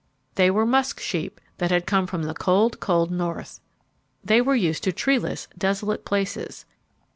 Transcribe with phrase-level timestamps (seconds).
[0.33, 3.59] They were musk sheep that had come from the cold, cold north.
[4.23, 6.65] They were used to treeless, desolate places.